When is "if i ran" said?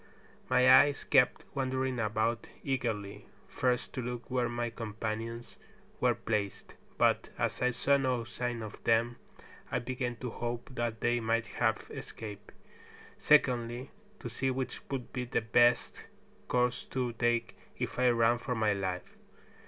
17.77-18.39